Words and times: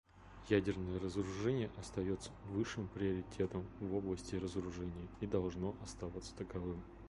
Ядерное 0.49 0.99
разоружение 0.99 1.69
остается 1.79 2.31
высшим 2.49 2.87
приоритетом 2.87 3.63
в 3.79 3.93
области 3.93 4.33
разоружения 4.33 5.07
и 5.19 5.27
должно 5.27 5.75
оставаться 5.83 6.33
таковым. 6.35 6.81